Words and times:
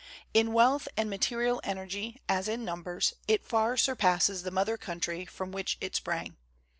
In 0.33 0.51
wealth 0.51 0.87
and 0.97 1.11
material 1.11 1.61
energy, 1.63 2.19
as 2.27 2.47
in 2.47 2.65
numbers, 2.65 3.13
it 3.27 3.45
far 3.45 3.77
surpasses 3.77 4.43
nother 4.43 4.75
country 4.75 5.25
from 5.25 5.51
which 5.51 5.77
it 5.79 5.95
sprang. 5.95 6.37